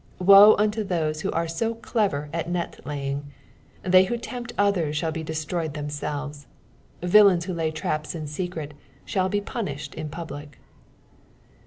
Woo 0.17 0.55
unto 0.57 0.83
those 0.83 1.21
who 1.21 1.29
are 1.31 1.47
so 1.47 1.75
cipher 1.75 2.27
at 2.33 2.49
uct 2.51 2.83
laying: 2.87 3.25
they 3.83 4.05
who 4.05 4.17
tempt 4.17 4.51
others 4.57 4.97
shall 4.97 5.11
be 5.11 5.21
destroyed 5.21 5.75
themselves. 5.75 6.47
Villains 7.03 7.45
who 7.45 7.53
lay 7.53 7.69
traps 7.69 8.15
in 8.15 8.25
secret 8.25 8.73
shall 9.05 9.29
be 9.29 9.41
punished 9.41 9.93
in 9.93 10.09
public. 10.09 10.57